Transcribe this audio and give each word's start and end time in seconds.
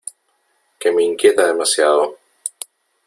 que 0.79 0.89
me 0.95 1.03
inquieta 1.03 1.45
demasiado. 1.45 2.17